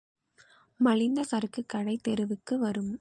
மலிந்த 0.79 1.23
சரக்கு 1.23 1.61
கடைத் 1.67 2.03
தெருவுக்கு 2.03 2.59
வரும். 2.59 2.91